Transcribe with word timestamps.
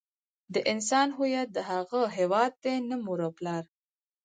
د 0.53 0.55
انسان 0.71 1.07
هویت 1.17 1.47
د 1.53 1.57
هغه 1.71 2.01
هيواد 2.17 2.51
دی 2.63 2.75
نه 2.89 2.95
مور 3.05 3.19
او 3.25 3.31
پلار. 3.37 3.63